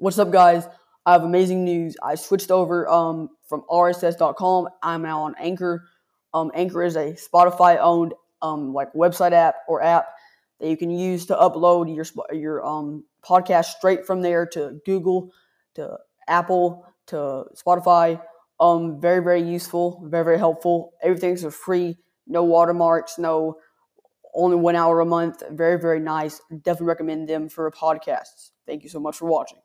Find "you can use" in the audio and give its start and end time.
10.68-11.26